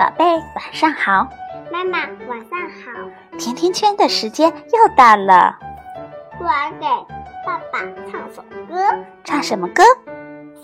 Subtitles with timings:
[0.00, 1.28] 宝贝，晚上好。
[1.70, 3.36] 妈妈，晚上好。
[3.36, 5.58] 甜甜圈的时间又到了，
[6.38, 6.86] 我要给
[7.44, 7.80] 爸爸
[8.10, 9.04] 唱首歌。
[9.24, 9.82] 唱什么歌？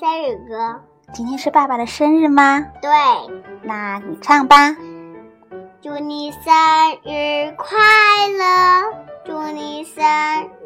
[0.00, 0.80] 生日歌。
[1.12, 2.64] 今天是爸爸的生日吗？
[2.80, 2.90] 对。
[3.60, 4.74] 那你唱吧。
[5.82, 6.40] 祝你生
[7.04, 7.76] 日快
[8.38, 8.90] 乐！
[9.26, 10.02] 祝你生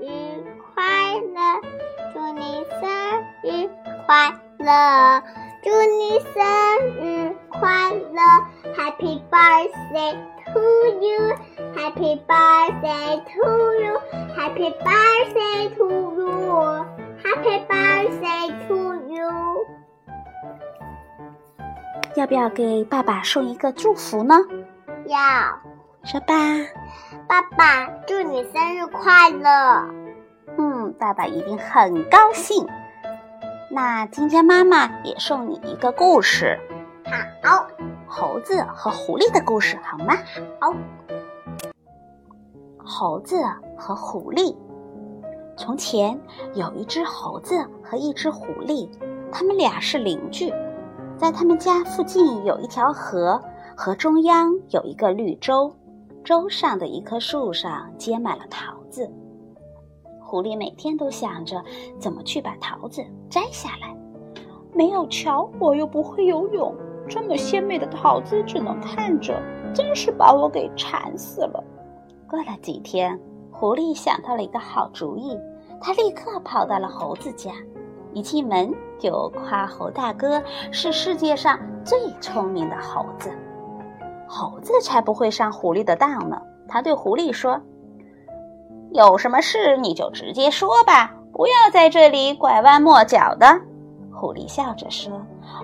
[0.00, 0.44] 日
[0.76, 0.84] 快
[1.34, 1.60] 乐！
[2.14, 2.88] 祝你生
[3.42, 3.68] 日
[4.06, 4.32] 快
[4.70, 5.22] 乐！
[5.62, 6.32] 祝你生
[6.96, 8.20] 日快乐
[8.76, 10.14] ！Happy birthday
[10.52, 10.60] to
[11.00, 13.40] you！Happy birthday to
[13.82, 19.66] you！Happy birthday to you！Happy birthday to you！
[22.14, 24.36] 要不要给爸爸送一个祝福呢？
[25.06, 25.18] 要。
[26.04, 26.34] 说吧。
[27.26, 29.84] 爸爸，祝你生日快乐！
[30.56, 32.66] 嗯，爸爸一定很高兴。
[33.72, 36.58] 那今天妈妈也送你一个故事，
[37.40, 37.68] 好，
[38.04, 40.16] 猴子和狐狸的故事，好吗？
[40.58, 40.74] 好。
[42.78, 43.40] 猴子
[43.78, 44.56] 和狐狸。
[45.56, 46.18] 从前
[46.54, 48.90] 有一只猴子和一只狐狸，
[49.30, 50.52] 他们俩是邻居，
[51.16, 53.40] 在他们家附近有一条河，
[53.76, 55.72] 河中央有一个绿洲，
[56.24, 59.08] 洲上的一棵树上结满了桃子。
[60.30, 61.60] 狐狸每天都想着
[61.98, 63.92] 怎么去把桃子摘下来，
[64.72, 66.72] 没有桥，我又不会游泳，
[67.08, 69.42] 这么鲜美的桃子只能看着，
[69.74, 71.64] 真是把我给馋死了。
[72.28, 73.18] 过了几天，
[73.50, 75.36] 狐狸想到了一个好主意，
[75.80, 77.50] 他立刻跑到了猴子家，
[78.14, 83.32] 一进门就夸猴大哥是世界上最聪明的猴子。
[84.28, 87.60] 猴子才不会上狐狸的当呢，他对狐狸说。
[88.92, 93.60] 有什么事你就直接说吧，不要在这里拐弯抹角的。”
[94.12, 95.12] 狐狸笑着说，“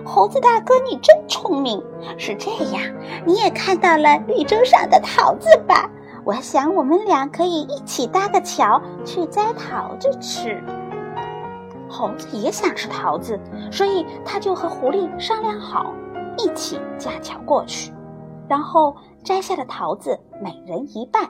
[0.03, 1.83] 猴子大哥，你真聪明。
[2.17, 2.81] 是这样，
[3.25, 5.89] 你也看到了绿洲上的桃子吧？
[6.25, 10.63] 我想我们俩可以一起搭个桥去摘桃子吃。”
[11.89, 13.39] 猴子也想吃桃子，
[13.71, 15.93] 所以他就和狐狸商量好，
[16.37, 17.93] 一起架桥过去，
[18.47, 21.23] 然后摘下的桃子每人一半。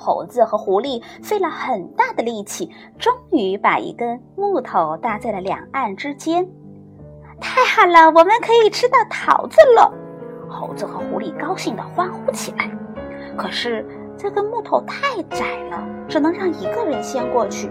[0.00, 6.48] 猴子和狐狸费了很大的力气，终于把一根木头搭在了两岸之间。
[7.38, 9.92] 太好了，我们可以吃到桃子了！
[10.48, 12.70] 猴子和狐狸高兴地欢呼起来。
[13.36, 17.70] 可是这根木头太窄了，只能让一个人先过去。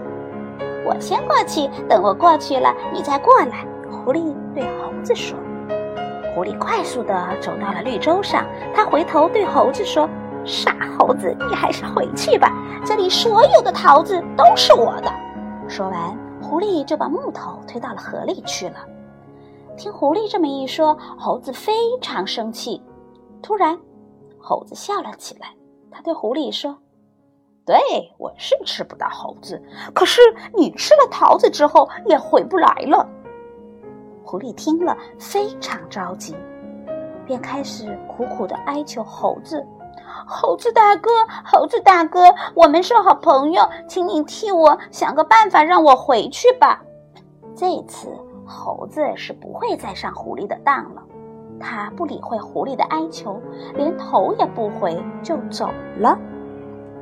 [0.86, 3.66] 我先过去，等我过去了，你再过来。
[3.90, 5.36] 狐狸对猴子说。
[6.32, 10.08] 狐狸快速地走到了绿洲上，他回头对猴子说。
[10.44, 12.52] 傻猴子，你还是回去吧。
[12.84, 15.12] 这里所有的桃子都是我的。
[15.68, 18.76] 说完，狐狸就把木头推到了河里去了。
[19.76, 22.82] 听狐狸这么一说，猴子非常生气。
[23.42, 23.78] 突然，
[24.38, 25.48] 猴子笑了起来。
[25.90, 26.76] 他对狐狸说
[27.66, 27.76] ：“对
[28.18, 29.62] 我是吃不到猴子，
[29.94, 30.20] 可是
[30.56, 33.06] 你吃了桃子之后也回不来了。”
[34.24, 36.36] 狐狸听了非常着急，
[37.26, 39.66] 便开始苦苦的哀求猴子。
[40.26, 41.10] 猴子大哥，
[41.44, 46.80] 猴子大哥，我们是好朋友，请你替我想个办法，让我回去吧。
[47.56, 48.08] 这次
[48.46, 51.02] 猴子是不会再上狐狸的当了，
[51.58, 53.40] 他不理会狐狸的哀求，
[53.74, 55.68] 连头也不回就走
[55.98, 56.18] 了。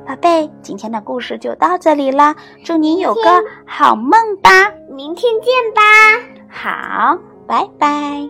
[0.07, 3.21] 宝贝，今天的故事就到这里了，祝你有个
[3.65, 4.11] 好梦
[4.41, 4.49] 吧，
[4.89, 5.81] 明天见吧，
[6.49, 8.29] 好，拜拜。